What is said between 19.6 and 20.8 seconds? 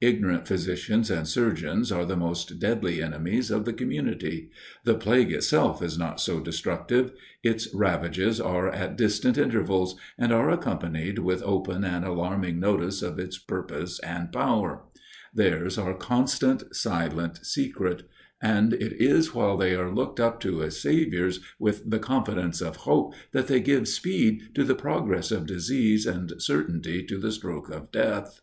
are looked up to as